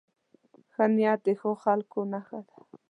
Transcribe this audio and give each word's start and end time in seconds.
ښه 0.71 0.85
نیت 0.95 1.19
د 1.25 1.27
ښو 1.39 1.51
خلکو 1.63 1.99
نښه 2.13 2.39
ده. 2.47 2.57